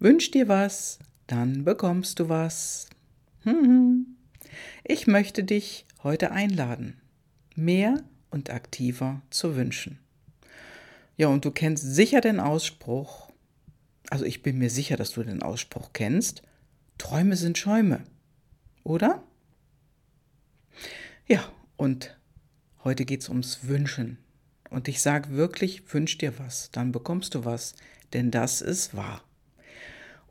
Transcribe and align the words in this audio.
Wünsch 0.00 0.30
dir 0.30 0.46
was, 0.46 1.00
dann 1.26 1.64
bekommst 1.64 2.20
du 2.20 2.28
was. 2.28 2.88
Hm. 3.42 4.06
Ich 4.84 5.08
möchte 5.08 5.42
dich 5.42 5.86
heute 6.04 6.30
einladen, 6.30 7.00
mehr 7.56 8.04
und 8.30 8.50
aktiver 8.50 9.22
zu 9.30 9.56
wünschen. 9.56 9.98
Ja, 11.16 11.26
und 11.26 11.44
du 11.44 11.50
kennst 11.50 11.82
sicher 11.82 12.20
den 12.20 12.38
Ausspruch, 12.38 13.32
also 14.08 14.24
ich 14.24 14.44
bin 14.44 14.58
mir 14.58 14.70
sicher, 14.70 14.96
dass 14.96 15.10
du 15.10 15.24
den 15.24 15.42
Ausspruch 15.42 15.90
kennst, 15.92 16.42
Träume 16.96 17.36
sind 17.36 17.58
Schäume, 17.58 18.04
oder? 18.84 19.24
Ja, 21.26 21.50
und 21.76 22.16
heute 22.84 23.04
geht 23.04 23.22
es 23.22 23.28
ums 23.28 23.64
Wünschen. 23.64 24.18
Und 24.70 24.86
ich 24.86 25.02
sage 25.02 25.30
wirklich, 25.30 25.92
wünsch 25.92 26.18
dir 26.18 26.38
was, 26.38 26.70
dann 26.70 26.92
bekommst 26.92 27.34
du 27.34 27.44
was, 27.44 27.74
denn 28.12 28.30
das 28.30 28.60
ist 28.60 28.94
wahr. 28.94 29.27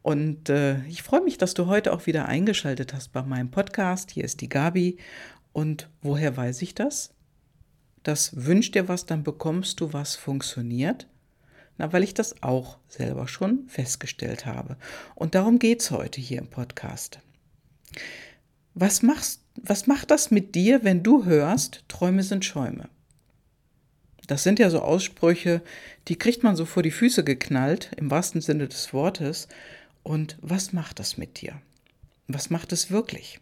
Und 0.07 0.47
äh, 0.47 0.85
ich 0.85 1.03
freue 1.03 1.20
mich, 1.20 1.38
dass 1.38 1.53
du 1.53 1.66
heute 1.66 1.91
auch 1.91 2.05
wieder 2.05 2.27
eingeschaltet 2.29 2.93
hast 2.93 3.11
bei 3.11 3.23
meinem 3.23 3.52
Podcast. 3.52 4.09
Hier 4.09 4.23
ist 4.23 4.39
die 4.39 4.47
Gabi. 4.47 4.99
Und 5.52 5.89
woher 6.02 6.38
weiß 6.38 6.61
ich 6.61 6.73
das? 6.73 7.13
Das 8.03 8.45
wünsch 8.45 8.71
dir 8.71 8.88
was, 8.88 9.05
dann 9.05 9.23
bekommst 9.23 9.81
du 9.81 9.91
was 9.91 10.16
funktioniert. 10.16 11.07
Na, 11.77 11.91
weil 11.91 12.03
ich 12.03 12.13
das 12.13 12.41
auch 12.41 12.77
selber 12.88 13.27
schon 13.27 13.67
festgestellt 13.67 14.45
habe. 14.45 14.77
Und 15.13 15.35
darum 15.35 15.59
geht 15.59 15.81
es 15.81 15.91
heute 15.91 16.21
hier 16.21 16.39
im 16.39 16.47
Podcast. 16.47 17.19
Was, 18.75 19.02
machst, 19.02 19.41
was 19.61 19.88
macht 19.88 20.09
das 20.09 20.31
mit 20.31 20.55
dir, 20.55 20.85
wenn 20.85 21.03
du 21.03 21.25
hörst, 21.25 21.83
Träume 21.89 22.23
sind 22.23 22.45
Schäume? 22.45 22.88
Das 24.27 24.44
sind 24.44 24.59
ja 24.59 24.69
so 24.69 24.81
Aussprüche, 24.81 25.61
die 26.08 26.17
kriegt 26.17 26.44
man 26.44 26.55
so 26.55 26.63
vor 26.63 26.81
die 26.81 26.91
Füße 26.91 27.25
geknallt, 27.25 27.91
im 27.97 28.09
wahrsten 28.09 28.39
Sinne 28.39 28.69
des 28.69 28.94
Wortes. 28.94 29.49
Und 30.07 30.38
was 30.39 30.71
macht 30.71 30.99
das 30.99 31.17
mit 31.17 31.41
dir? 31.41 31.61
Was 32.30 32.50
macht 32.50 32.72
es 32.72 32.89
wirklich? 32.89 33.41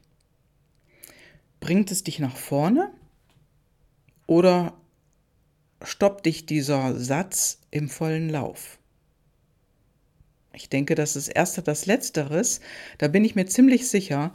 Bringt 1.60 1.92
es 1.92 2.04
dich 2.04 2.18
nach 2.18 2.36
vorne 2.36 2.90
oder 4.26 4.74
stoppt 5.84 6.26
dich 6.26 6.48
dieser 6.48 7.00
Satz 7.00 7.60
im 7.70 7.88
vollen 7.88 8.32
Lauf? 8.32 8.80
Ich 10.54 10.68
denke, 10.68 10.96
das 10.96 11.16
ist 11.16 11.28
erster 11.28 11.62
das 11.62 11.86
Letzteres. 11.86 12.62
Da 12.98 13.10
bin 13.10 13.24
ich 13.24 13.36
mir 13.36 13.46
ziemlich 13.46 13.88
sicher. 13.88 14.32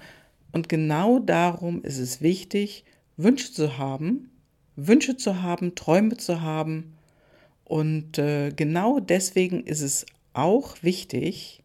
Und 0.53 0.69
genau 0.69 1.19
darum 1.19 1.83
ist 1.83 1.99
es 1.99 2.21
wichtig, 2.21 2.85
Wünsche 3.17 3.53
zu 3.53 3.77
haben, 3.77 4.31
Wünsche 4.77 5.17
zu 5.17 5.43
haben, 5.43 5.75
Träume 5.75 6.17
zu 6.17 6.41
haben. 6.43 6.97
Und 7.65 8.19
äh, 8.19 8.53
genau 8.53 9.01
deswegen 9.01 9.67
ist 9.67 9.81
es 9.81 10.07
auch 10.33 10.81
wichtig, 10.85 11.60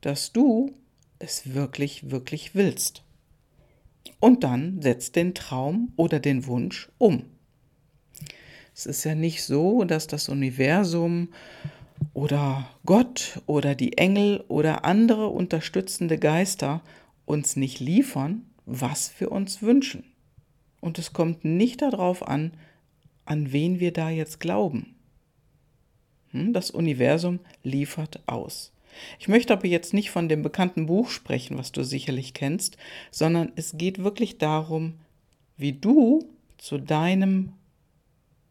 dass 0.00 0.32
du 0.32 0.74
es 1.18 1.54
wirklich, 1.54 2.10
wirklich 2.10 2.54
willst. 2.54 3.02
Und 4.20 4.44
dann 4.44 4.82
setzt 4.82 5.16
den 5.16 5.34
Traum 5.34 5.92
oder 5.96 6.20
den 6.20 6.46
Wunsch 6.46 6.90
um. 6.98 7.24
Es 8.74 8.86
ist 8.86 9.04
ja 9.04 9.14
nicht 9.14 9.42
so, 9.42 9.84
dass 9.84 10.06
das 10.06 10.28
Universum 10.28 11.28
oder 12.14 12.68
Gott 12.86 13.42
oder 13.46 13.74
die 13.74 13.98
Engel 13.98 14.44
oder 14.48 14.84
andere 14.84 15.28
unterstützende 15.28 16.18
Geister 16.18 16.80
uns 17.26 17.56
nicht 17.56 17.80
liefern, 17.80 18.46
was 18.66 19.12
wir 19.18 19.32
uns 19.32 19.62
wünschen. 19.62 20.04
Und 20.80 20.98
es 20.98 21.12
kommt 21.12 21.44
nicht 21.44 21.82
darauf 21.82 22.26
an, 22.26 22.52
an 23.24 23.52
wen 23.52 23.80
wir 23.80 23.92
da 23.92 24.10
jetzt 24.10 24.40
glauben. 24.40 24.94
Hm, 26.30 26.52
das 26.52 26.70
Universum 26.70 27.40
liefert 27.62 28.22
aus. 28.26 28.72
Ich 29.18 29.28
möchte 29.28 29.52
aber 29.52 29.66
jetzt 29.66 29.94
nicht 29.94 30.10
von 30.10 30.28
dem 30.28 30.42
bekannten 30.42 30.86
Buch 30.86 31.10
sprechen, 31.10 31.58
was 31.58 31.72
du 31.72 31.84
sicherlich 31.84 32.34
kennst, 32.34 32.76
sondern 33.10 33.52
es 33.56 33.76
geht 33.76 34.02
wirklich 34.02 34.38
darum, 34.38 34.94
wie 35.56 35.72
du 35.72 36.28
zu 36.56 36.78
deinem 36.78 37.52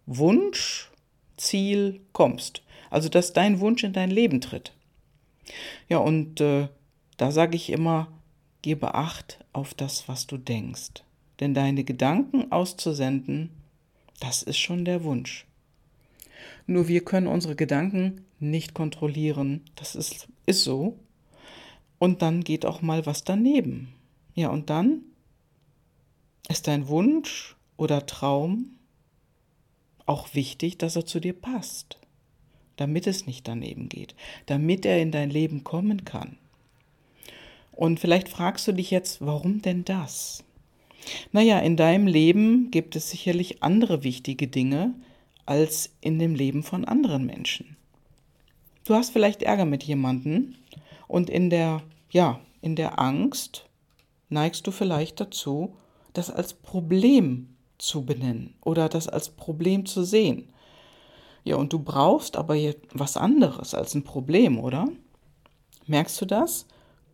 Wunschziel 0.05 2.01
kommst. 2.13 2.61
Also, 2.89 3.09
dass 3.09 3.33
dein 3.33 3.59
Wunsch 3.59 3.83
in 3.83 3.93
dein 3.93 4.11
Leben 4.11 4.41
tritt. 4.41 4.73
Ja, 5.89 5.97
und 5.97 6.39
äh, 6.41 6.69
da 7.17 7.31
sage 7.31 7.55
ich 7.55 7.69
immer, 7.69 8.07
gebe 8.61 8.95
Acht 8.95 9.43
auf 9.53 9.73
das, 9.73 10.07
was 10.07 10.27
du 10.27 10.37
denkst. 10.37 11.03
Denn 11.39 11.53
deine 11.53 11.83
Gedanken 11.83 12.51
auszusenden, 12.51 13.49
das 14.19 14.43
ist 14.43 14.57
schon 14.57 14.85
der 14.85 15.03
Wunsch. 15.03 15.46
Nur 16.67 16.87
wir 16.87 17.03
können 17.03 17.27
unsere 17.27 17.55
Gedanken 17.55 18.25
nicht 18.39 18.73
kontrollieren. 18.73 19.61
Das 19.75 19.95
ist, 19.95 20.27
ist 20.45 20.63
so. 20.63 20.99
Und 21.97 22.21
dann 22.21 22.43
geht 22.43 22.65
auch 22.65 22.81
mal 22.81 23.05
was 23.05 23.23
daneben. 23.23 23.93
Ja, 24.35 24.49
und 24.49 24.69
dann 24.69 25.01
ist 26.49 26.67
dein 26.67 26.87
Wunsch 26.87 27.55
oder 27.77 28.05
Traum 28.05 28.77
auch 30.05 30.33
wichtig, 30.33 30.77
dass 30.77 30.95
er 30.95 31.05
zu 31.05 31.19
dir 31.19 31.33
passt, 31.33 31.97
damit 32.75 33.07
es 33.07 33.25
nicht 33.25 33.47
daneben 33.47 33.89
geht, 33.89 34.15
damit 34.45 34.85
er 34.85 35.01
in 35.01 35.11
dein 35.11 35.29
Leben 35.29 35.63
kommen 35.63 36.05
kann. 36.05 36.37
Und 37.71 37.99
vielleicht 37.99 38.29
fragst 38.29 38.67
du 38.67 38.71
dich 38.71 38.91
jetzt, 38.91 39.21
warum 39.21 39.61
denn 39.61 39.85
das? 39.85 40.43
Naja, 41.31 41.59
in 41.59 41.77
deinem 41.77 42.07
Leben 42.07 42.71
gibt 42.71 42.95
es 42.95 43.09
sicherlich 43.09 43.63
andere 43.63 44.03
wichtige 44.03 44.47
Dinge 44.47 44.93
als 45.47 45.95
in 46.01 46.19
dem 46.19 46.35
Leben 46.35 46.61
von 46.61 46.85
anderen 46.85 47.25
Menschen. 47.25 47.77
Du 48.83 48.93
hast 48.93 49.11
vielleicht 49.11 49.41
Ärger 49.43 49.65
mit 49.65 49.83
jemandem 49.83 50.55
und 51.07 51.29
in 51.29 51.49
der, 51.49 51.81
ja, 52.09 52.39
in 52.61 52.75
der 52.75 52.99
Angst 52.99 53.67
neigst 54.29 54.67
du 54.67 54.71
vielleicht 54.71 55.19
dazu, 55.19 55.75
das 56.13 56.29
als 56.29 56.53
Problem 56.53 57.55
zu 57.77 58.05
benennen 58.05 58.55
oder 58.61 58.89
das 58.89 59.07
als 59.07 59.29
Problem 59.29 59.85
zu 59.85 60.03
sehen. 60.03 60.51
Ja, 61.43 61.55
und 61.55 61.71
du 61.71 61.79
brauchst 61.79 62.35
aber 62.35 62.55
was 62.91 63.15
anderes 63.15 63.73
als 63.73 63.95
ein 63.95 64.03
Problem, 64.03 64.59
oder? 64.59 64.87
Merkst 65.85 66.19
du 66.19 66.25
das? 66.25 66.65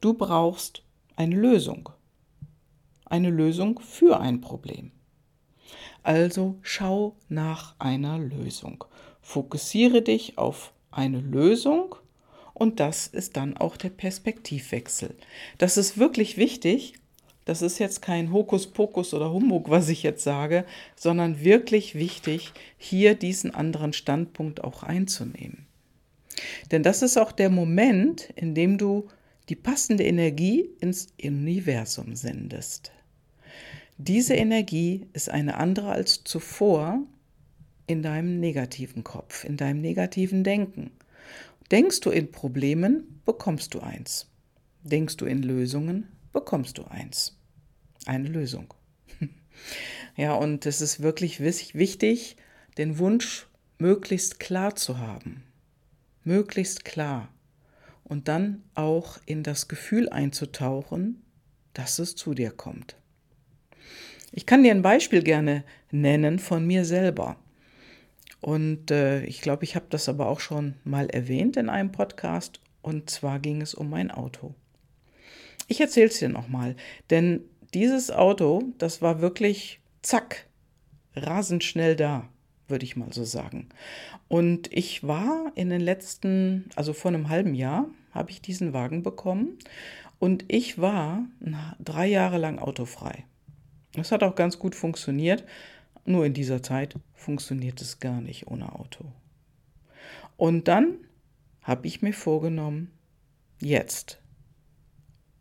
Du 0.01 0.13
brauchst 0.13 0.83
eine 1.15 1.35
Lösung. 1.35 1.89
Eine 3.05 3.29
Lösung 3.29 3.79
für 3.79 4.19
ein 4.19 4.41
Problem. 4.41 4.91
Also 6.03 6.57
schau 6.61 7.15
nach 7.29 7.75
einer 7.79 8.19
Lösung. 8.19 8.83
Fokussiere 9.21 10.01
dich 10.01 10.37
auf 10.37 10.73
eine 10.91 11.19
Lösung 11.19 11.95
und 12.53 12.79
das 12.79 13.07
ist 13.07 13.37
dann 13.37 13.57
auch 13.57 13.77
der 13.77 13.89
Perspektivwechsel. 13.89 15.15
Das 15.57 15.77
ist 15.77 15.97
wirklich 15.97 16.37
wichtig. 16.37 16.95
Das 17.45 17.61
ist 17.61 17.79
jetzt 17.79 18.01
kein 18.01 18.31
Hokuspokus 18.31 19.13
oder 19.13 19.33
Humbug, 19.33 19.69
was 19.69 19.89
ich 19.89 20.03
jetzt 20.03 20.23
sage, 20.23 20.65
sondern 20.95 21.43
wirklich 21.43 21.95
wichtig, 21.95 22.53
hier 22.77 23.15
diesen 23.15 23.53
anderen 23.53 23.91
Standpunkt 23.91 24.63
auch 24.63 24.83
einzunehmen. 24.83 25.65
Denn 26.71 26.83
das 26.83 27.01
ist 27.01 27.17
auch 27.17 27.31
der 27.31 27.49
Moment, 27.49 28.29
in 28.35 28.55
dem 28.55 28.77
du 28.77 29.09
die 29.49 29.55
passende 29.55 30.03
Energie 30.05 30.69
ins 30.79 31.07
Universum 31.21 32.15
sendest. 32.15 32.91
Diese 33.97 34.33
Energie 34.33 35.07
ist 35.13 35.29
eine 35.29 35.57
andere 35.57 35.91
als 35.91 36.23
zuvor 36.23 37.03
in 37.85 38.01
deinem 38.01 38.39
negativen 38.39 39.03
Kopf, 39.03 39.43
in 39.43 39.55
deinem 39.55 39.81
negativen 39.81 40.43
Denken. 40.43 40.91
Denkst 41.71 41.99
du 41.99 42.09
in 42.09 42.31
Problemen, 42.31 43.21
bekommst 43.25 43.73
du 43.73 43.81
eins. 43.81 44.29
Denkst 44.83 45.17
du 45.17 45.25
in 45.25 45.43
Lösungen, 45.43 46.07
bekommst 46.31 46.77
du 46.77 46.85
eins. 46.85 47.37
Eine 48.05 48.29
Lösung. 48.29 48.73
ja, 50.15 50.33
und 50.33 50.65
es 50.65 50.81
ist 50.81 51.01
wirklich 51.01 51.39
wichtig, 51.39 52.35
den 52.77 52.97
Wunsch 52.97 53.47
möglichst 53.77 54.39
klar 54.39 54.75
zu 54.75 54.97
haben. 54.97 55.43
Möglichst 56.23 56.83
klar. 56.83 57.29
Und 58.03 58.27
dann 58.27 58.63
auch 58.73 59.19
in 59.25 59.43
das 59.43 59.67
Gefühl 59.67 60.09
einzutauchen, 60.09 61.21
dass 61.73 61.99
es 61.99 62.15
zu 62.15 62.33
dir 62.33 62.51
kommt. 62.51 62.97
Ich 64.35 64.47
kann 64.47 64.63
dir 64.63 64.71
ein 64.71 64.81
Beispiel 64.81 65.21
gerne 65.21 65.63
nennen 65.91 66.39
von 66.39 66.65
mir 66.65 66.85
selber. 66.85 67.37
Und 68.41 68.89
äh, 68.89 69.23
ich 69.25 69.41
glaube, 69.41 69.63
ich 69.63 69.75
habe 69.75 69.85
das 69.89 70.09
aber 70.09 70.27
auch 70.27 70.39
schon 70.39 70.73
mal 70.83 71.07
erwähnt 71.07 71.55
in 71.55 71.69
einem 71.69 71.91
Podcast. 71.91 72.59
Und 72.81 73.11
zwar 73.11 73.37
ging 73.39 73.61
es 73.61 73.75
um 73.75 73.91
mein 73.91 74.09
Auto. 74.09 74.55
Ich 75.67 75.79
erzähle 75.79 76.07
es 76.07 76.17
dir 76.17 76.29
nochmal, 76.29 76.75
denn 77.11 77.41
dieses 77.75 78.09
Auto, 78.09 78.63
das 78.79 79.03
war 79.03 79.21
wirklich 79.21 79.81
zack, 80.01 80.47
rasend 81.15 81.63
schnell 81.63 81.95
da, 81.95 82.27
würde 82.67 82.85
ich 82.85 82.95
mal 82.95 83.13
so 83.13 83.23
sagen. 83.23 83.69
Und 84.29 84.73
ich 84.73 85.07
war 85.07 85.51
in 85.53 85.69
den 85.69 85.79
letzten, 85.79 86.71
also 86.75 86.93
vor 86.93 87.09
einem 87.09 87.29
halben 87.29 87.53
Jahr, 87.53 87.85
habe 88.11 88.31
ich 88.31 88.41
diesen 88.41 88.73
Wagen 88.73 89.03
bekommen. 89.03 89.59
Und 90.17 90.45
ich 90.47 90.81
war 90.81 91.23
drei 91.79 92.07
Jahre 92.07 92.39
lang 92.39 92.57
autofrei. 92.57 93.25
Das 93.93 94.11
hat 94.11 94.23
auch 94.23 94.35
ganz 94.35 94.59
gut 94.59 94.75
funktioniert. 94.75 95.43
Nur 96.05 96.25
in 96.25 96.33
dieser 96.33 96.61
Zeit 96.61 96.95
funktioniert 97.13 97.81
es 97.81 97.99
gar 97.99 98.21
nicht 98.21 98.47
ohne 98.47 98.73
Auto. 98.73 99.05
Und 100.35 100.67
dann 100.67 100.97
habe 101.61 101.87
ich 101.87 102.01
mir 102.01 102.13
vorgenommen, 102.13 102.91
jetzt 103.61 104.19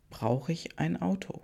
brauche 0.09 0.51
ich 0.51 0.79
ein 0.79 1.01
Auto. 1.01 1.41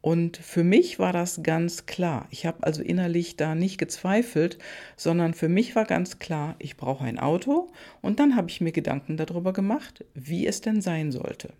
Und 0.00 0.36
für 0.36 0.62
mich 0.62 1.00
war 1.00 1.12
das 1.12 1.42
ganz 1.42 1.86
klar. 1.86 2.28
Ich 2.30 2.46
habe 2.46 2.62
also 2.62 2.82
innerlich 2.82 3.36
da 3.36 3.56
nicht 3.56 3.78
gezweifelt, 3.78 4.58
sondern 4.96 5.34
für 5.34 5.48
mich 5.48 5.74
war 5.74 5.86
ganz 5.86 6.20
klar, 6.20 6.54
ich 6.60 6.76
brauche 6.76 7.04
ein 7.04 7.18
Auto. 7.18 7.72
Und 8.00 8.20
dann 8.20 8.36
habe 8.36 8.48
ich 8.48 8.60
mir 8.60 8.70
Gedanken 8.70 9.16
darüber 9.16 9.52
gemacht, 9.52 10.04
wie 10.14 10.46
es 10.46 10.60
denn 10.60 10.80
sein 10.80 11.10
sollte. 11.10 11.52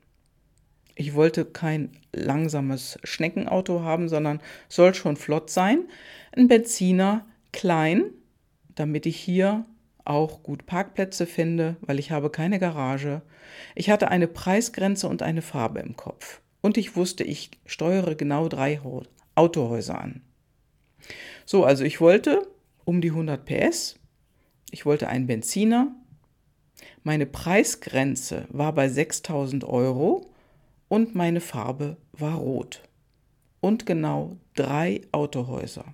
Ich 0.98 1.14
wollte 1.14 1.44
kein 1.44 1.92
langsames 2.12 2.98
Schneckenauto 3.04 3.82
haben, 3.82 4.08
sondern 4.08 4.40
soll 4.68 4.94
schon 4.94 5.16
flott 5.16 5.48
sein. 5.48 5.84
Ein 6.32 6.48
Benziner 6.48 7.24
klein, 7.52 8.06
damit 8.74 9.06
ich 9.06 9.16
hier 9.16 9.64
auch 10.04 10.42
gut 10.42 10.66
Parkplätze 10.66 11.26
finde, 11.26 11.76
weil 11.82 12.00
ich 12.00 12.10
habe 12.10 12.30
keine 12.30 12.58
Garage. 12.58 13.22
Ich 13.76 13.90
hatte 13.90 14.08
eine 14.08 14.26
Preisgrenze 14.26 15.06
und 15.06 15.22
eine 15.22 15.40
Farbe 15.40 15.78
im 15.78 15.96
Kopf. 15.96 16.40
Und 16.62 16.76
ich 16.76 16.96
wusste, 16.96 17.22
ich 17.22 17.52
steuere 17.64 18.16
genau 18.16 18.48
drei 18.48 18.80
Autohäuser 19.36 20.00
an. 20.00 20.22
So, 21.46 21.64
also 21.64 21.84
ich 21.84 22.00
wollte 22.00 22.42
um 22.84 23.00
die 23.00 23.10
100 23.10 23.44
PS, 23.44 24.00
ich 24.72 24.84
wollte 24.84 25.06
einen 25.06 25.28
Benziner, 25.28 25.94
meine 27.04 27.26
Preisgrenze 27.26 28.46
war 28.48 28.72
bei 28.72 28.88
6000 28.88 29.62
Euro 29.62 30.34
und 30.88 31.14
meine 31.14 31.40
Farbe 31.40 31.96
war 32.12 32.36
rot. 32.36 32.82
Und 33.60 33.86
genau 33.86 34.36
drei 34.54 35.02
Autohäuser. 35.12 35.84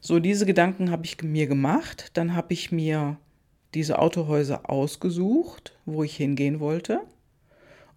So, 0.00 0.18
diese 0.18 0.46
Gedanken 0.46 0.90
habe 0.90 1.04
ich 1.04 1.22
mir 1.22 1.46
gemacht. 1.46 2.10
Dann 2.14 2.34
habe 2.34 2.52
ich 2.52 2.72
mir 2.72 3.18
diese 3.74 3.98
Autohäuser 3.98 4.68
ausgesucht, 4.68 5.78
wo 5.84 6.02
ich 6.02 6.16
hingehen 6.16 6.60
wollte. 6.60 7.00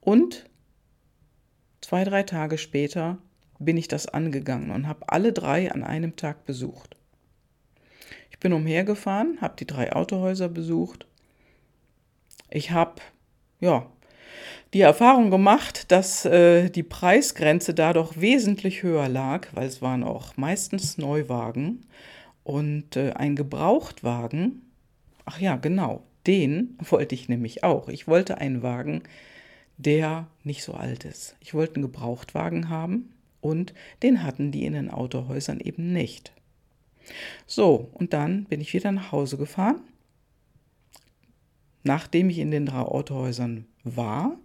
Und 0.02 0.50
zwei, 1.82 2.04
drei 2.04 2.24
Tage 2.24 2.58
später 2.58 3.18
bin 3.60 3.78
ich 3.78 3.88
das 3.88 4.08
angegangen 4.08 4.72
und 4.72 4.88
habe 4.88 5.10
alle 5.10 5.34
drei 5.34 5.72
an 5.72 5.84
einem 5.84 6.16
Tag 6.16 6.46
besucht. 6.46 6.96
Ich 8.30 8.40
bin 8.40 8.54
umhergefahren, 8.54 9.40
habe 9.42 9.56
die 9.58 9.66
drei 9.66 9.94
Autohäuser 9.94 10.50
besucht. 10.50 11.08
Ich 12.50 12.72
habe, 12.72 13.02
ja, 13.60 13.90
die 14.74 14.82
Erfahrung 14.82 15.32
gemacht, 15.32 15.92
dass 15.92 16.26
äh, 16.26 16.70
die 16.70 16.84
Preisgrenze 16.84 17.74
da 17.74 17.94
doch 17.94 18.18
wesentlich 18.18 18.84
höher 18.84 19.08
lag, 19.08 19.48
weil 19.54 19.68
es 19.68 19.82
waren 19.82 20.04
auch 20.04 20.36
meistens 20.38 20.98
Neuwagen 20.98 21.86
und 22.44 22.96
äh, 22.96 23.12
ein 23.12 23.36
Gebrauchtwagen. 23.36 24.62
Ach 25.26 25.40
ja, 25.40 25.56
genau, 25.56 26.04
den 26.28 26.78
wollte 26.90 27.16
ich 27.16 27.30
nämlich 27.30 27.64
auch. 27.64 27.90
Ich 27.90 28.08
wollte 28.08 28.38
einen 28.40 28.64
Wagen, 28.64 29.04
der 29.78 30.28
nicht 30.44 30.64
so 30.64 30.74
alt 30.74 31.06
ist. 31.06 31.36
Ich 31.40 31.54
wollte 31.54 31.76
einen 31.76 31.84
Gebrauchtwagen 31.84 32.70
haben 32.70 33.14
und 33.42 33.74
den 34.04 34.24
hatten 34.24 34.52
die 34.52 34.66
in 34.66 34.74
den 34.74 34.90
Autohäusern 34.90 35.60
eben 35.60 35.94
nicht. 35.94 36.32
So, 37.46 37.90
und 37.94 38.14
dann 38.14 38.46
bin 38.46 38.62
ich 38.62 38.74
wieder 38.74 38.92
nach 38.92 39.12
Hause 39.12 39.38
gefahren. 39.38 39.82
Nachdem 41.86 42.32
ich 42.32 42.40
in 42.40 42.50
den 42.50 42.66
drei 42.66 42.80
Autohäusern 42.80 43.68
war, 43.84 44.40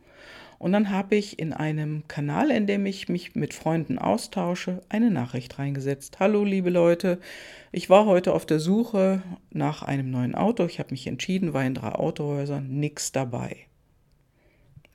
und 0.59 0.73
dann 0.73 0.91
habe 0.91 1.17
ich 1.17 1.39
in 1.39 1.55
einem 1.55 2.07
Kanal, 2.07 2.51
in 2.51 2.67
dem 2.67 2.85
ich 2.85 3.09
mich 3.09 3.35
mit 3.35 3.55
Freunden 3.55 3.99
austausche, 3.99 4.83
eine 4.91 5.11
Nachricht 5.11 5.59
reingesetzt. 5.59 6.21
Hallo 6.21 6.45
liebe 6.45 6.69
Leute, 6.69 7.19
ich 7.73 7.89
war 7.89 8.05
heute 8.05 8.35
auf 8.35 8.45
der 8.45 8.61
Suche 8.61 9.23
nach 9.49 9.83
einem 9.83 10.11
neuen 10.11 10.35
Auto. 10.35 10.67
Ich 10.67 10.79
habe 10.79 10.91
mich 10.91 11.07
entschieden, 11.07 11.55
war 11.55 11.65
in 11.65 11.73
drei 11.73 11.93
Autohäusern, 11.93 12.69
nichts 12.69 13.11
dabei. 13.11 13.57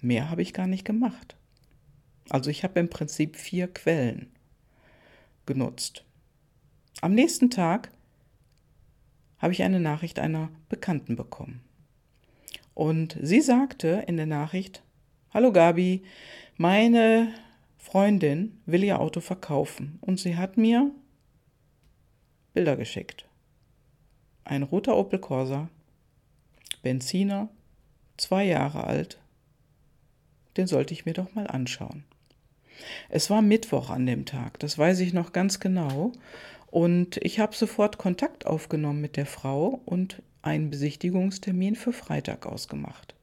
Mehr 0.01 0.29
habe 0.29 0.43
ich 0.43 0.53
gar 0.53 0.67
nicht 0.67 0.85
gemacht. 0.85 1.35
Also 2.29 2.51
ich 2.51 2.63
habe 2.63 2.79
im 2.79 2.91
Prinzip 2.91 3.35
vier 3.35 3.67
Quellen 3.67 4.27
genutzt. 5.47 6.05
Am 7.01 7.15
nächsten 7.15 7.49
Tag 7.49 7.89
habe 9.39 9.51
ich 9.51 9.63
eine 9.63 9.79
Nachricht 9.79 10.19
einer 10.19 10.49
Bekannten 10.69 11.15
bekommen. 11.15 11.64
Und 12.75 13.17
sie 13.21 13.41
sagte 13.41 14.03
in 14.05 14.17
der 14.17 14.25
Nachricht, 14.25 14.83
Hallo 15.33 15.51
Gabi, 15.51 16.03
meine 16.57 17.33
Freundin 17.77 18.61
will 18.65 18.83
ihr 18.83 18.99
Auto 18.99 19.21
verkaufen 19.21 19.97
und 20.01 20.19
sie 20.19 20.35
hat 20.35 20.57
mir 20.57 20.91
Bilder 22.53 22.75
geschickt. 22.75 23.25
Ein 24.43 24.61
roter 24.61 24.97
Opel 24.97 25.19
Corsa, 25.19 25.69
Benziner, 26.83 27.49
zwei 28.17 28.45
Jahre 28.45 28.83
alt. 28.83 29.19
Den 30.57 30.67
sollte 30.67 30.93
ich 30.93 31.05
mir 31.05 31.13
doch 31.13 31.33
mal 31.33 31.47
anschauen. 31.47 32.03
Es 33.09 33.29
war 33.29 33.41
Mittwoch 33.41 33.89
an 33.89 34.05
dem 34.05 34.25
Tag, 34.25 34.59
das 34.59 34.77
weiß 34.77 34.99
ich 34.99 35.13
noch 35.13 35.31
ganz 35.31 35.61
genau. 35.61 36.11
Und 36.67 37.17
ich 37.23 37.39
habe 37.39 37.55
sofort 37.55 37.97
Kontakt 37.97 38.45
aufgenommen 38.45 38.99
mit 38.99 39.15
der 39.15 39.25
Frau 39.25 39.81
und 39.85 40.21
einen 40.45 40.69
Besichtigungstermin 40.69 41.75
für 41.75 41.93
Freitag 41.93 42.45
ausgemacht. 42.45 43.15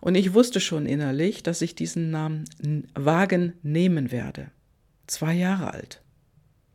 Und 0.00 0.14
ich 0.14 0.34
wusste 0.34 0.60
schon 0.60 0.86
innerlich, 0.86 1.42
dass 1.42 1.62
ich 1.62 1.74
diesen 1.74 2.10
Namen 2.10 2.44
Wagen 2.94 3.54
nehmen 3.62 4.10
werde. 4.10 4.50
Zwei 5.06 5.34
Jahre 5.34 5.72
alt. 5.72 6.02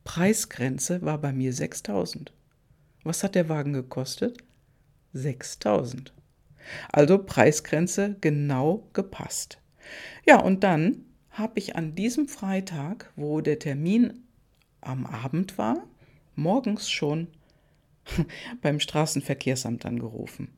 Preisgrenze 0.03 1.01
war 1.01 1.17
bei 1.17 1.33
mir 1.33 1.51
6000. 1.51 2.31
Was 3.03 3.23
hat 3.23 3.35
der 3.35 3.49
Wagen 3.49 3.73
gekostet? 3.73 4.37
6000. 5.13 6.13
Also 6.91 7.17
Preisgrenze 7.17 8.15
genau 8.21 8.87
gepasst. 8.93 9.59
Ja, 10.25 10.39
und 10.39 10.63
dann 10.63 11.05
habe 11.29 11.59
ich 11.59 11.75
an 11.75 11.95
diesem 11.95 12.27
Freitag, 12.27 13.11
wo 13.15 13.41
der 13.41 13.59
Termin 13.59 14.23
am 14.81 15.05
Abend 15.05 15.57
war, 15.57 15.85
morgens 16.35 16.89
schon 16.89 17.27
beim 18.61 18.79
Straßenverkehrsamt 18.79 19.85
angerufen. 19.85 20.49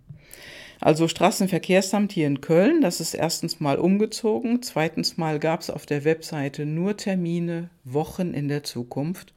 Also 0.80 1.10
Straßenverkehrsamt 1.10 2.14
hier 2.14 2.28
in 2.28 2.40
Köln, 2.40 2.82
das 2.82 3.02
ist 3.02 3.14
erstens 3.14 3.60
mal 3.60 3.78
umgezogen, 3.78 4.62
zweitens 4.62 5.18
mal 5.18 5.38
gab 5.40 5.60
es 5.60 5.70
auf 5.70 5.86
der 5.86 6.06
Webseite 6.06 6.66
nur 6.66 6.96
Termine, 6.96 7.70
Wochen 7.84 8.34
in 8.34 8.48
der 8.48 8.64
Zukunft. 8.64 9.34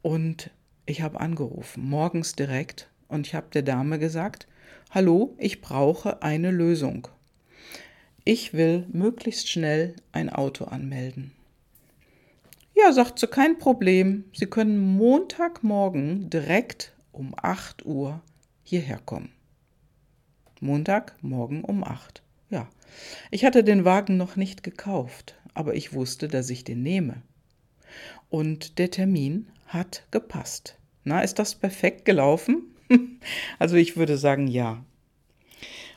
Und 0.00 0.50
ich 0.86 1.02
habe 1.02 1.20
angerufen, 1.20 1.88
morgens 1.88 2.34
direkt, 2.34 2.88
und 3.08 3.26
ich 3.26 3.34
habe 3.34 3.48
der 3.52 3.62
Dame 3.62 3.98
gesagt, 3.98 4.46
hallo, 4.90 5.34
ich 5.38 5.60
brauche 5.60 6.22
eine 6.22 6.50
Lösung. 6.50 7.08
Ich 8.24 8.54
will 8.54 8.86
möglichst 8.90 9.48
schnell 9.48 9.96
ein 10.12 10.30
Auto 10.30 10.64
anmelden. 10.64 11.32
Ja, 12.74 12.92
sagt 12.92 13.18
sie, 13.18 13.26
kein 13.26 13.58
Problem. 13.58 14.24
Sie 14.32 14.46
können 14.46 14.78
Montagmorgen 14.96 16.30
direkt 16.30 16.92
um 17.12 17.34
8 17.36 17.84
Uhr 17.84 18.20
hierher 18.62 18.98
kommen. 18.98 19.32
Montag, 20.60 21.16
morgen 21.22 21.64
um 21.64 21.82
acht. 21.82 22.22
Ja, 22.50 22.68
ich 23.30 23.44
hatte 23.44 23.64
den 23.64 23.84
Wagen 23.84 24.16
noch 24.16 24.36
nicht 24.36 24.62
gekauft, 24.62 25.36
aber 25.54 25.74
ich 25.74 25.94
wusste, 25.94 26.28
dass 26.28 26.50
ich 26.50 26.64
den 26.64 26.82
nehme. 26.82 27.22
Und 28.28 28.78
der 28.78 28.90
Termin 28.90 29.48
hat 29.66 30.04
gepasst. 30.10 30.78
Na, 31.04 31.22
ist 31.22 31.38
das 31.38 31.54
perfekt 31.54 32.04
gelaufen? 32.04 32.74
also 33.58 33.76
ich 33.76 33.96
würde 33.96 34.18
sagen 34.18 34.48
ja. 34.48 34.84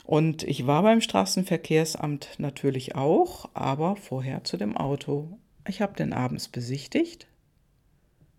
Und 0.04 0.42
ich 0.42 0.66
war 0.66 0.82
beim 0.82 1.00
Straßenverkehrsamt 1.00 2.34
natürlich 2.38 2.94
auch, 2.94 3.50
aber 3.54 3.96
vorher 3.96 4.44
zu 4.44 4.56
dem 4.56 4.76
Auto. 4.76 5.38
Ich 5.68 5.82
habe 5.82 5.94
den 5.94 6.12
abends 6.12 6.48
besichtigt. 6.48 7.26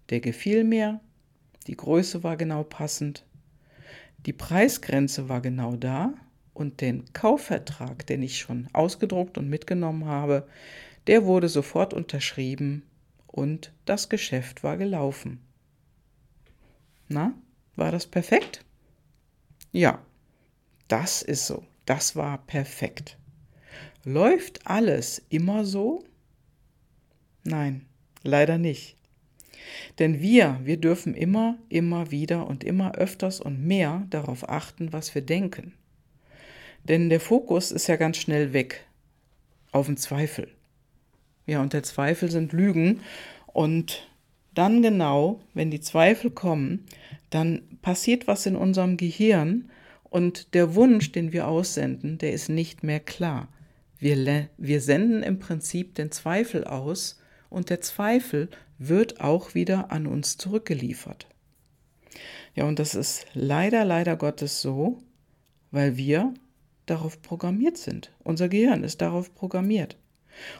Der 0.10 0.20
gefiel 0.20 0.64
mir. 0.64 1.02
Die 1.68 1.76
Größe 1.76 2.24
war 2.24 2.38
genau 2.38 2.64
passend. 2.64 3.26
Die 4.26 4.34
Preisgrenze 4.34 5.30
war 5.30 5.42
genau 5.42 5.76
da 5.76 6.14
und 6.54 6.82
den 6.82 7.12
Kaufvertrag, 7.14 8.06
den 8.08 8.24
ich 8.24 8.40
schon 8.40 8.68
ausgedruckt 8.74 9.38
und 9.38 9.50
mitgenommen 9.50 10.06
habe, 10.06 10.48
der 11.08 11.26
wurde 11.26 11.50
sofort 11.50 11.94
unterschrieben 11.94 12.84
und 13.28 13.72
das 13.86 14.10
Geschäft 14.10 14.64
war 14.64 14.78
gelaufen. 14.78 15.40
Na, 17.08 17.34
war 17.76 17.92
das 17.92 18.08
perfekt? 18.08 18.64
Ja, 19.72 20.04
das 20.88 21.22
ist 21.22 21.46
so. 21.46 21.64
Das 21.86 22.16
war 22.16 22.40
perfekt. 22.40 23.18
Läuft 24.04 24.66
alles 24.66 25.22
immer 25.30 25.66
so? 25.66 26.04
Nein, 27.44 27.86
leider 28.24 28.58
nicht. 28.58 28.98
Denn 30.00 30.20
wir, 30.20 30.60
wir 30.64 30.78
dürfen 30.78 31.14
immer, 31.14 31.58
immer 31.70 32.12
wieder 32.12 32.48
und 32.48 32.64
immer 32.64 32.96
öfters 32.96 33.40
und 33.40 33.66
mehr 33.66 34.06
darauf 34.10 34.50
achten, 34.50 34.94
was 34.94 35.16
wir 35.16 35.22
denken. 35.22 35.74
Denn 36.84 37.10
der 37.10 37.20
Fokus 37.20 37.72
ist 37.72 37.88
ja 37.88 37.96
ganz 37.96 38.18
schnell 38.18 38.54
weg 38.54 38.86
auf 39.72 39.88
den 39.88 39.98
Zweifel. 39.98 40.48
Ja, 41.48 41.62
und 41.62 41.74
der 41.74 41.84
Zweifel 41.84 42.30
sind 42.32 42.54
Lügen. 42.54 43.02
Und 43.48 44.08
dann 44.54 44.82
genau, 44.82 45.42
wenn 45.54 45.72
die 45.72 45.82
Zweifel 45.82 46.32
kommen, 46.32 46.86
dann 47.30 47.62
passiert 47.82 48.28
was 48.28 48.46
in 48.46 48.56
unserem 48.56 48.98
Gehirn 48.98 49.70
Und 50.04 50.54
der 50.54 50.76
Wunsch, 50.76 51.12
den 51.12 51.34
wir 51.34 51.48
aussenden, 51.48 52.18
der 52.18 52.32
ist 52.32 52.48
nicht 52.48 52.84
mehr 52.84 53.02
klar. 53.02 53.50
Wir, 54.00 54.48
wir 54.58 54.80
senden 54.80 55.24
im 55.24 55.40
Prinzip 55.40 55.96
den 55.96 56.12
Zweifel 56.12 56.64
aus 56.64 57.20
und 57.56 57.70
der 57.70 57.80
Zweifel 57.80 58.50
wird 58.78 59.22
auch 59.22 59.56
wieder 59.56 59.90
an 59.90 60.08
uns 60.08 60.38
zurückgeliefert. 60.38 61.28
Ja, 62.54 62.66
und 62.66 62.80
das 62.80 62.96
ist 62.96 63.26
leider, 63.34 63.86
leider 63.86 64.18
Gottes 64.18 64.62
so, 64.62 65.00
weil 65.72 65.96
wir 65.96 66.34
darauf 66.86 67.22
programmiert 67.22 67.78
sind. 67.78 68.12
Unser 68.24 68.50
Gehirn 68.50 68.84
ist 68.84 69.02
darauf 69.02 69.34
programmiert. 69.34 69.98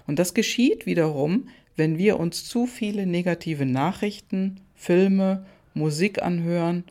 Und 0.08 0.20
das 0.20 0.34
geschieht 0.34 0.86
wiederum, 0.86 1.50
wenn 1.76 1.98
wir 1.98 2.18
uns 2.18 2.46
zu 2.46 2.66
viele 2.66 3.06
negative 3.06 3.66
Nachrichten, 3.66 4.62
Filme, 4.74 5.46
Musik 5.74 6.24
anhören, 6.24 6.86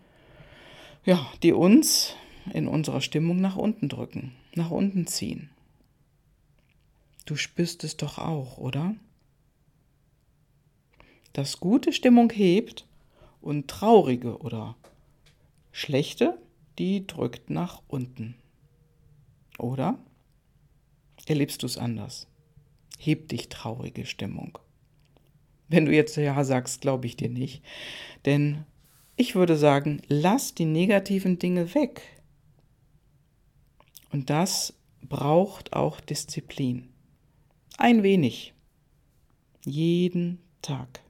ja, 1.06 1.26
die 1.42 1.52
uns 1.52 2.14
in 2.52 2.68
unserer 2.68 3.00
Stimmung 3.00 3.40
nach 3.40 3.56
unten 3.56 3.88
drücken, 3.88 4.32
nach 4.54 4.70
unten 4.70 5.06
ziehen. 5.06 5.48
Du 7.24 7.36
spürst 7.36 7.84
es 7.84 7.96
doch 7.96 8.18
auch, 8.18 8.58
oder? 8.58 8.94
Dass 11.34 11.60
gute 11.60 11.92
Stimmung 11.92 12.30
hebt 12.30 12.86
und 13.42 13.68
traurige 13.68 14.38
oder 14.38 14.76
schlechte, 15.72 16.38
die 16.78 17.06
drückt 17.06 17.50
nach 17.50 17.82
unten. 17.88 18.36
Oder? 19.58 19.98
Erlebst 21.26 21.62
du 21.62 21.66
es 21.66 21.76
anders? 21.76 22.28
Heb 22.98 23.28
dich 23.28 23.48
traurige 23.48 24.06
Stimmung. 24.06 24.58
Wenn 25.68 25.86
du 25.86 25.92
jetzt 25.92 26.16
ja 26.16 26.42
sagst, 26.44 26.80
glaube 26.80 27.06
ich 27.06 27.16
dir 27.16 27.28
nicht. 27.30 27.62
Denn 28.24 28.64
ich 29.16 29.34
würde 29.34 29.56
sagen, 29.56 30.02
lass 30.08 30.54
die 30.54 30.66
negativen 30.66 31.38
Dinge 31.38 31.74
weg. 31.74 32.02
Und 34.12 34.30
das 34.30 34.74
braucht 35.02 35.72
auch 35.72 36.00
Disziplin. 36.00 36.92
Ein 37.76 38.02
wenig. 38.04 38.54
Jeden 39.64 40.38
Tag. 40.62 41.03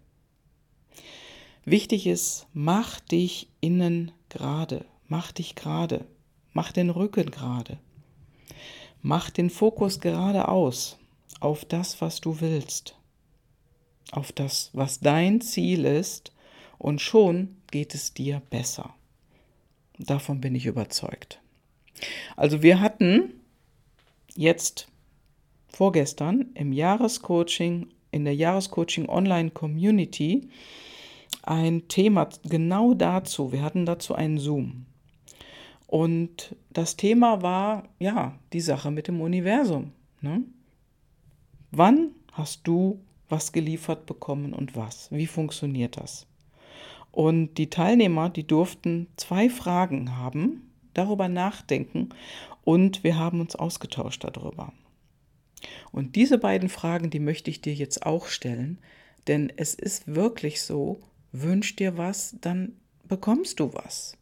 Wichtig 1.65 2.07
ist, 2.07 2.47
mach 2.53 3.01
dich 3.01 3.49
innen 3.61 4.13
gerade. 4.29 4.85
Mach 5.09 5.33
dich 5.33 5.55
gerade. 5.55 6.07
Mach 6.53 6.73
den 6.73 6.91
Rücken 6.91 7.31
gerade. 7.31 7.79
Mach 9.01 9.31
den 9.31 9.51
Fokus 9.51 10.01
geradeaus 10.01 10.99
auf 11.41 11.65
das, 11.65 12.01
was 12.01 12.21
du 12.21 12.41
willst. 12.41 12.97
Auf 14.13 14.33
das, 14.33 14.71
was 14.73 15.01
dein 15.01 15.41
Ziel 15.41 15.85
ist. 15.85 16.33
Und 16.79 17.01
schon 17.01 17.57
geht 17.71 17.95
es 17.95 18.13
dir 18.13 18.43
besser. 18.51 18.95
Davon 19.99 20.41
bin 20.41 20.55
ich 20.55 20.67
überzeugt. 20.67 21.41
Also 22.37 22.63
wir 22.63 22.81
hatten 22.81 23.41
jetzt 24.35 24.89
vorgestern 25.69 26.51
im 26.55 26.73
Jahrescoaching, 26.73 27.89
in 28.11 28.25
der 28.25 28.35
Jahrescoaching 28.35 29.09
Online 29.09 29.51
Community 29.51 30.49
ein 31.47 31.89
Thema 31.89 32.29
genau 32.45 32.95
dazu. 32.95 33.53
Wir 33.53 33.63
hatten 33.63 33.87
dazu 33.87 34.15
einen 34.15 34.39
Zoom. 34.39 34.87
Und 35.87 36.57
das 36.71 36.97
Thema 36.97 37.43
war, 37.43 37.85
ja, 37.99 38.39
die 38.53 38.61
Sache 38.61 38.91
mit 38.91 39.09
dem 39.09 39.21
Universum. 39.21 39.93
Ne? 40.21 40.43
Wann 41.71 42.11
hast 42.33 42.67
du 42.67 43.01
was 43.29 43.53
geliefert 43.53 44.07
bekommen 44.07 44.53
und 44.53 44.77
was? 44.77 45.11
Wie 45.11 45.27
funktioniert 45.27 45.97
das? 45.97 46.27
Und 47.13 47.55
die 47.59 47.71
Teilnehmer, 47.71 48.29
die 48.29 48.47
durften 48.47 49.07
zwei 49.17 49.49
Fragen 49.49 50.17
haben, 50.17 50.71
darüber 50.95 51.29
nachdenken 51.29 52.09
und 52.65 53.05
wir 53.05 53.19
haben 53.19 53.41
uns 53.41 53.55
ausgetauscht 53.55 54.25
darüber. 54.25 54.73
Und 55.93 56.17
diese 56.17 56.39
beiden 56.39 56.69
Fragen, 56.69 57.11
die 57.11 57.21
möchte 57.21 57.51
ich 57.51 57.61
dir 57.61 57.75
jetzt 57.75 58.05
auch 58.05 58.27
stellen, 58.27 58.79
denn 59.27 59.53
es 59.57 59.75
ist 59.75 60.15
wirklich 60.15 60.63
so, 60.63 61.01
wünsch 61.35 61.75
dir 61.77 61.99
was, 61.99 62.37
dann 62.41 62.77
bekommst 63.09 63.61
du 63.61 63.75
was. 63.75 64.17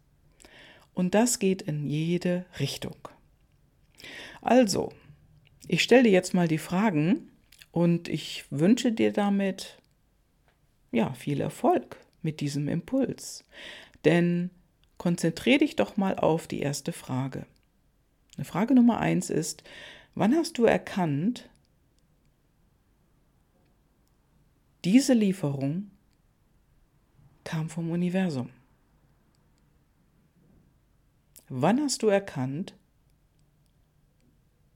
Und 0.95 1.15
das 1.15 1.39
geht 1.39 1.63
in 1.63 1.87
jede 1.87 2.47
Richtung. 2.59 2.97
Also, 4.41 4.93
ich 5.69 5.83
stelle 5.83 6.05
dir 6.05 6.11
jetzt 6.11 6.35
mal 6.35 6.49
die 6.49 6.59
Fragen 6.59 7.31
und 7.71 8.09
ich 8.09 8.45
wünsche 8.51 8.93
dir 8.93 9.13
damit 9.13 9.79
ja 10.91 11.13
viel 11.13 11.41
Erfolg 11.41 11.97
mit 12.23 12.41
diesem 12.41 12.67
Impuls. 12.67 13.45
Denn 14.05 14.51
konzentriere 14.99 15.59
dich 15.59 15.77
doch 15.77 15.97
mal 15.97 16.17
auf 16.17 16.47
die 16.47 16.61
erste 16.61 16.93
Frage. 16.93 17.47
Frage 18.43 18.75
Nummer 18.75 18.99
eins 18.99 19.31
ist, 19.31 19.63
wann 20.15 20.35
hast 20.35 20.59
du 20.59 20.65
erkannt, 20.65 21.49
diese 24.85 25.13
Lieferung 25.13 25.91
kam 27.45 27.69
vom 27.69 27.91
Universum? 27.91 28.51
Wann 31.49 31.81
hast 31.81 32.03
du 32.03 32.09
erkannt, 32.09 32.75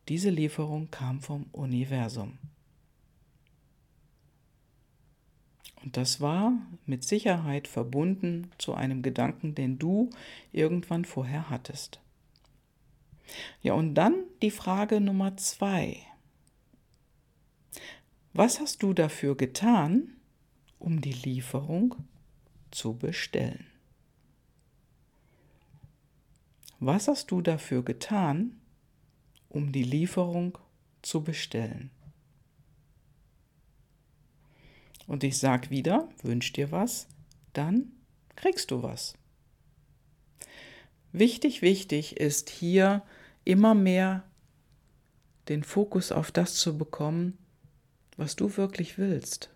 diese 0.08 0.30
Lieferung 0.30 0.90
kam 0.90 1.20
vom 1.20 1.46
Universum? 1.52 2.38
Und 5.82 5.96
das 5.96 6.20
war 6.20 6.52
mit 6.84 7.04
Sicherheit 7.04 7.68
verbunden 7.68 8.50
zu 8.58 8.74
einem 8.74 9.02
Gedanken, 9.02 9.54
den 9.54 9.78
du 9.78 10.10
irgendwann 10.52 11.04
vorher 11.04 11.48
hattest. 11.48 12.00
Ja, 13.62 13.74
und 13.74 13.94
dann 13.94 14.24
die 14.42 14.50
Frage 14.50 15.00
Nummer 15.00 15.36
zwei. 15.36 15.98
Was 18.32 18.60
hast 18.60 18.82
du 18.82 18.92
dafür 18.92 19.36
getan, 19.36 20.16
um 20.78 21.00
die 21.00 21.12
Lieferung 21.12 21.94
zu 22.70 22.96
bestellen? 22.96 23.66
Was 26.78 27.08
hast 27.08 27.30
du 27.30 27.40
dafür 27.40 27.82
getan, 27.82 28.60
um 29.48 29.72
die 29.72 29.82
Lieferung 29.82 30.58
zu 31.02 31.22
bestellen? 31.24 31.90
Und 35.06 35.24
ich 35.24 35.38
sag 35.38 35.70
wieder, 35.70 36.08
wünsch 36.22 36.52
dir 36.52 36.70
was, 36.72 37.08
dann 37.52 37.92
kriegst 38.34 38.70
du 38.70 38.82
was. 38.82 39.14
Wichtig, 41.12 41.62
wichtig 41.62 42.18
ist 42.18 42.50
hier 42.50 43.02
immer 43.44 43.74
mehr 43.74 44.24
den 45.48 45.62
Fokus 45.62 46.12
auf 46.12 46.32
das 46.32 46.56
zu 46.56 46.76
bekommen, 46.76 47.38
was 48.16 48.36
du 48.36 48.56
wirklich 48.56 48.98
willst. 48.98 49.50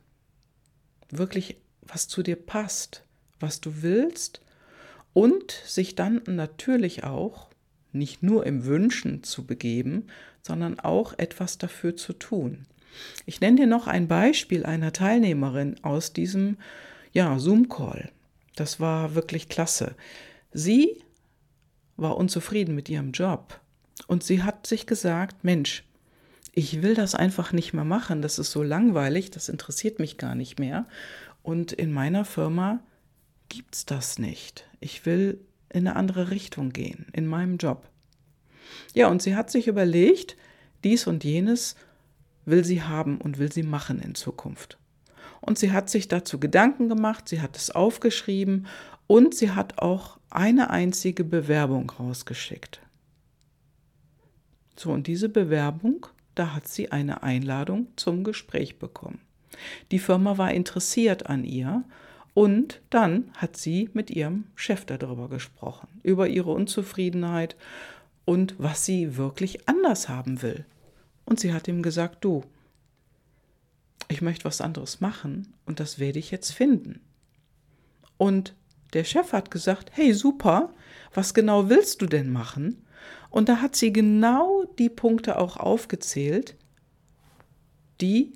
Wirklich, 1.10 1.56
was 1.92 2.08
zu 2.08 2.22
dir 2.22 2.36
passt, 2.36 3.04
was 3.38 3.60
du 3.60 3.82
willst 3.82 4.40
und 5.12 5.52
sich 5.64 5.94
dann 5.94 6.22
natürlich 6.26 7.04
auch 7.04 7.48
nicht 7.92 8.22
nur 8.22 8.46
im 8.46 8.64
Wünschen 8.64 9.22
zu 9.22 9.44
begeben, 9.44 10.06
sondern 10.42 10.78
auch 10.78 11.18
etwas 11.18 11.58
dafür 11.58 11.96
zu 11.96 12.12
tun. 12.12 12.66
Ich 13.26 13.40
nenne 13.40 13.56
dir 13.56 13.66
noch 13.66 13.86
ein 13.86 14.08
Beispiel 14.08 14.64
einer 14.64 14.92
Teilnehmerin 14.92 15.76
aus 15.82 16.12
diesem 16.12 16.56
ja, 17.12 17.38
Zoom-Call. 17.38 18.10
Das 18.56 18.80
war 18.80 19.14
wirklich 19.14 19.48
klasse. 19.48 19.94
Sie 20.52 21.02
war 21.96 22.16
unzufrieden 22.16 22.74
mit 22.74 22.88
ihrem 22.88 23.12
Job 23.12 23.60
und 24.06 24.22
sie 24.22 24.42
hat 24.42 24.66
sich 24.66 24.86
gesagt, 24.86 25.44
Mensch, 25.44 25.84
ich 26.52 26.82
will 26.82 26.94
das 26.94 27.14
einfach 27.14 27.52
nicht 27.52 27.72
mehr 27.72 27.84
machen, 27.84 28.22
das 28.22 28.38
ist 28.38 28.50
so 28.50 28.62
langweilig, 28.62 29.30
das 29.30 29.48
interessiert 29.48 29.98
mich 29.98 30.18
gar 30.18 30.34
nicht 30.34 30.58
mehr. 30.58 30.86
Und 31.42 31.72
in 31.72 31.92
meiner 31.92 32.24
Firma 32.24 32.80
gibt 33.48 33.74
es 33.74 33.86
das 33.86 34.18
nicht. 34.18 34.68
Ich 34.80 35.06
will 35.06 35.40
in 35.68 35.86
eine 35.86 35.96
andere 35.96 36.30
Richtung 36.30 36.70
gehen, 36.70 37.06
in 37.12 37.26
meinem 37.26 37.56
Job. 37.56 37.88
Ja, 38.94 39.08
und 39.08 39.22
sie 39.22 39.36
hat 39.36 39.50
sich 39.50 39.66
überlegt, 39.66 40.36
dies 40.84 41.06
und 41.06 41.24
jenes 41.24 41.76
will 42.44 42.64
sie 42.64 42.82
haben 42.82 43.20
und 43.20 43.38
will 43.38 43.52
sie 43.52 43.62
machen 43.62 44.00
in 44.00 44.14
Zukunft. 44.14 44.78
Und 45.40 45.58
sie 45.58 45.72
hat 45.72 45.88
sich 45.88 46.08
dazu 46.08 46.38
Gedanken 46.38 46.88
gemacht, 46.88 47.28
sie 47.28 47.40
hat 47.40 47.56
es 47.56 47.70
aufgeschrieben 47.70 48.66
und 49.06 49.34
sie 49.34 49.50
hat 49.50 49.78
auch 49.78 50.18
eine 50.28 50.70
einzige 50.70 51.24
Bewerbung 51.24 51.90
rausgeschickt. 51.90 52.80
So, 54.76 54.92
und 54.92 55.06
diese 55.06 55.28
Bewerbung, 55.28 56.06
da 56.34 56.54
hat 56.54 56.68
sie 56.68 56.92
eine 56.92 57.22
Einladung 57.22 57.88
zum 57.96 58.24
Gespräch 58.24 58.78
bekommen. 58.78 59.20
Die 59.90 59.98
Firma 59.98 60.38
war 60.38 60.52
interessiert 60.52 61.26
an 61.26 61.44
ihr 61.44 61.84
und 62.34 62.80
dann 62.90 63.30
hat 63.34 63.56
sie 63.56 63.90
mit 63.92 64.10
ihrem 64.10 64.44
Chef 64.54 64.84
darüber 64.84 65.28
gesprochen, 65.28 65.88
über 66.02 66.28
ihre 66.28 66.52
Unzufriedenheit 66.52 67.56
und 68.24 68.54
was 68.58 68.84
sie 68.84 69.16
wirklich 69.16 69.68
anders 69.68 70.08
haben 70.08 70.42
will. 70.42 70.64
Und 71.24 71.40
sie 71.40 71.52
hat 71.52 71.68
ihm 71.68 71.82
gesagt, 71.82 72.24
du, 72.24 72.44
ich 74.08 74.22
möchte 74.22 74.44
was 74.44 74.60
anderes 74.60 75.00
machen 75.00 75.54
und 75.66 75.80
das 75.80 75.98
werde 75.98 76.18
ich 76.18 76.30
jetzt 76.30 76.52
finden. 76.52 77.00
Und 78.16 78.54
der 78.92 79.04
Chef 79.04 79.32
hat 79.32 79.50
gesagt, 79.50 79.90
hey 79.92 80.12
super, 80.12 80.72
was 81.14 81.34
genau 81.34 81.68
willst 81.68 82.02
du 82.02 82.06
denn 82.06 82.30
machen? 82.30 82.84
Und 83.30 83.48
da 83.48 83.60
hat 83.60 83.76
sie 83.76 83.92
genau 83.92 84.64
die 84.78 84.88
Punkte 84.90 85.38
auch 85.38 85.56
aufgezählt, 85.56 86.56
die 88.00 88.32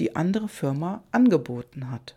die 0.00 0.16
andere 0.16 0.48
Firma 0.48 1.02
angeboten 1.12 1.90
hat. 1.90 2.16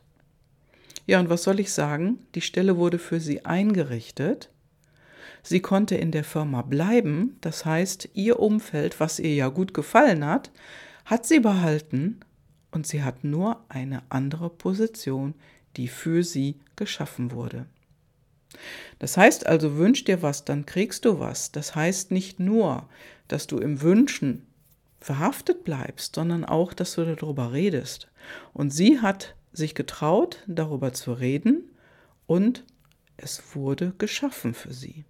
Ja, 1.06 1.20
und 1.20 1.30
was 1.30 1.44
soll 1.44 1.60
ich 1.60 1.72
sagen? 1.72 2.20
Die 2.36 2.42
Stelle 2.42 2.78
wurde 2.78 3.00
für 3.00 3.20
sie 3.20 3.46
eingerichtet. 3.46 4.50
Sie 5.42 5.62
konnte 5.62 5.96
in 5.96 6.12
der 6.12 6.26
Firma 6.26 6.62
bleiben, 6.62 7.38
das 7.40 7.64
heißt, 7.64 8.10
ihr 8.14 8.40
Umfeld, 8.40 9.00
was 9.00 9.20
ihr 9.20 9.34
ja 9.34 9.48
gut 9.48 9.74
gefallen 9.74 10.26
hat, 10.26 10.52
hat 11.06 11.26
sie 11.26 11.40
behalten 11.40 12.20
und 12.72 12.86
sie 12.86 13.04
hat 13.04 13.24
nur 13.24 13.64
eine 13.70 14.04
andere 14.10 14.50
Position, 14.50 15.36
die 15.78 15.88
für 15.88 16.24
sie 16.24 16.60
geschaffen 16.76 17.32
wurde. 17.32 17.66
Das 19.00 19.16
heißt 19.16 19.46
also, 19.46 19.78
wünsch 19.78 20.04
dir 20.04 20.22
was, 20.22 20.44
dann 20.44 20.66
kriegst 20.66 21.06
du 21.06 21.20
was. 21.20 21.52
Das 21.52 21.76
heißt 21.76 22.12
nicht 22.12 22.40
nur, 22.40 22.90
dass 23.28 23.48
du 23.48 23.60
im 23.60 23.82
Wünschen 23.82 24.47
verhaftet 25.08 25.64
bleibst, 25.64 26.16
sondern 26.16 26.44
auch, 26.44 26.74
dass 26.74 26.96
du 26.96 27.06
darüber 27.06 27.54
redest. 27.54 28.10
Und 28.54 28.72
sie 28.72 29.00
hat 29.00 29.36
sich 29.54 29.74
getraut, 29.74 30.44
darüber 30.48 30.92
zu 30.92 31.14
reden 31.14 31.72
und 32.26 32.66
es 33.16 33.56
wurde 33.56 33.94
geschaffen 33.98 34.54
für 34.54 34.74
sie. 34.74 35.06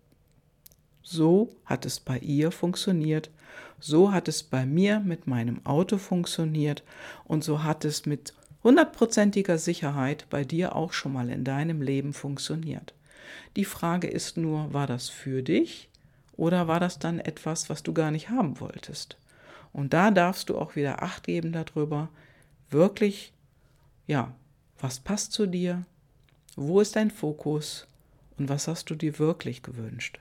So 1.01 1.49
hat 1.65 1.87
es 1.87 1.99
bei 1.99 2.19
ihr 2.19 2.51
funktioniert, 2.51 3.31
so 3.79 4.11
hat 4.11 4.27
es 4.27 4.43
bei 4.43 4.67
mir 4.67 4.99
mit 4.99 5.25
meinem 5.25 5.65
Auto 5.65 5.97
funktioniert 5.97 6.83
und 7.23 7.43
so 7.43 7.63
hat 7.63 7.83
es 7.83 8.05
mit 8.05 8.35
hundertprozentiger 8.63 9.57
Sicherheit 9.57 10.27
bei 10.29 10.43
dir 10.43 10.75
auch 10.75 10.93
schon 10.93 11.13
mal 11.13 11.31
in 11.31 11.43
deinem 11.43 11.81
Leben 11.81 12.13
funktioniert. 12.13 12.93
Die 13.55 13.65
Frage 13.65 14.07
ist 14.07 14.37
nur, 14.37 14.71
war 14.73 14.85
das 14.85 15.09
für 15.09 15.41
dich 15.41 15.89
oder 16.33 16.67
war 16.67 16.79
das 16.79 16.99
dann 16.99 17.19
etwas, 17.19 17.71
was 17.71 17.81
du 17.81 17.93
gar 17.93 18.11
nicht 18.11 18.29
haben 18.29 18.59
wolltest? 18.59 19.17
Und 19.73 19.93
da 19.93 20.11
darfst 20.11 20.49
du 20.49 20.57
auch 20.57 20.75
wieder 20.75 21.03
Acht 21.03 21.23
geben 21.23 21.51
darüber, 21.51 22.09
wirklich, 22.69 23.33
ja, 24.05 24.33
was 24.79 24.99
passt 24.99 25.31
zu 25.31 25.45
dir, 25.45 25.85
wo 26.55 26.81
ist 26.81 26.95
dein 26.95 27.11
Fokus 27.11 27.87
und 28.37 28.49
was 28.49 28.67
hast 28.67 28.89
du 28.89 28.95
dir 28.95 29.19
wirklich 29.19 29.63
gewünscht? 29.63 30.19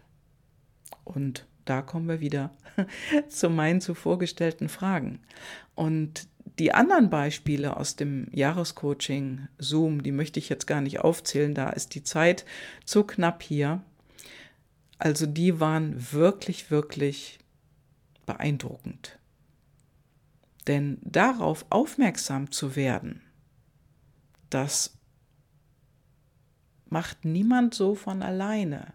Und 1.04 1.46
da 1.64 1.82
kommen 1.82 2.08
wir 2.08 2.20
wieder 2.20 2.50
zu 3.28 3.50
meinen 3.50 3.80
zuvor 3.80 4.18
gestellten 4.18 4.68
Fragen. 4.68 5.20
Und 5.74 6.28
die 6.58 6.72
anderen 6.72 7.10
Beispiele 7.10 7.76
aus 7.76 7.96
dem 7.96 8.28
Jahrescoaching 8.32 9.48
Zoom, 9.58 10.02
die 10.02 10.12
möchte 10.12 10.38
ich 10.38 10.48
jetzt 10.48 10.66
gar 10.66 10.80
nicht 10.80 11.00
aufzählen, 11.00 11.54
da 11.54 11.70
ist 11.70 11.94
die 11.94 12.02
Zeit 12.02 12.44
zu 12.84 13.04
knapp 13.04 13.42
hier. 13.42 13.82
Also 14.98 15.26
die 15.26 15.60
waren 15.60 16.12
wirklich, 16.12 16.70
wirklich 16.70 17.38
beeindruckend. 18.24 19.18
Denn 20.66 20.98
darauf 21.02 21.64
aufmerksam 21.70 22.50
zu 22.50 22.76
werden, 22.76 23.22
das 24.50 24.96
macht 26.88 27.24
niemand 27.24 27.74
so 27.74 27.94
von 27.94 28.22
alleine 28.22 28.94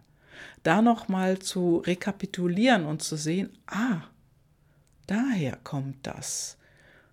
da 0.62 0.82
nochmal 0.82 1.38
zu 1.38 1.78
rekapitulieren 1.78 2.84
und 2.84 3.02
zu 3.02 3.16
sehen, 3.16 3.50
ah, 3.66 4.02
daher 5.06 5.58
kommt 5.64 6.06
das. 6.06 6.56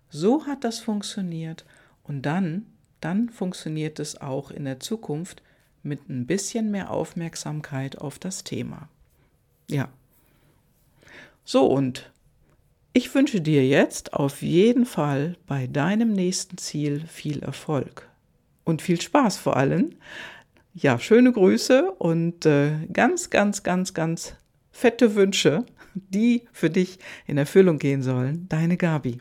So 0.08 0.46
hat 0.46 0.64
das 0.64 0.78
funktioniert 0.78 1.64
und 2.02 2.22
dann, 2.22 2.66
dann 3.00 3.28
funktioniert 3.28 3.98
es 3.98 4.20
auch 4.20 4.50
in 4.50 4.64
der 4.64 4.80
Zukunft 4.80 5.42
mit 5.82 6.08
ein 6.08 6.26
bisschen 6.26 6.70
mehr 6.70 6.90
Aufmerksamkeit 6.90 7.98
auf 7.98 8.18
das 8.18 8.44
Thema. 8.44 8.88
Ja. 9.68 9.88
So 11.44 11.66
und 11.66 12.10
ich 12.92 13.14
wünsche 13.14 13.40
dir 13.40 13.66
jetzt 13.66 14.14
auf 14.14 14.42
jeden 14.42 14.86
Fall 14.86 15.36
bei 15.46 15.66
deinem 15.66 16.12
nächsten 16.12 16.58
Ziel 16.58 17.04
viel 17.06 17.42
Erfolg 17.42 18.08
und 18.64 18.82
viel 18.82 19.00
Spaß 19.00 19.36
vor 19.38 19.56
allem 19.56 19.94
ja, 20.74 20.98
schöne 20.98 21.32
Grüße 21.32 21.90
und 21.98 22.46
äh, 22.46 22.72
ganz, 22.92 23.30
ganz, 23.30 23.62
ganz, 23.62 23.94
ganz 23.94 24.34
fette 24.70 25.14
Wünsche, 25.14 25.64
die 25.94 26.42
für 26.52 26.70
dich 26.70 26.98
in 27.26 27.38
Erfüllung 27.38 27.78
gehen 27.78 28.02
sollen. 28.02 28.46
Deine 28.48 28.76
Gabi. 28.76 29.18